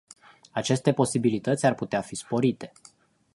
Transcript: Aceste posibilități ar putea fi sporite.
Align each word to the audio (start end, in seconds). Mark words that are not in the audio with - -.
Aceste 0.53 0.93
posibilități 0.93 1.65
ar 1.65 1.73
putea 1.75 2.01
fi 2.01 2.15
sporite. 2.15 2.71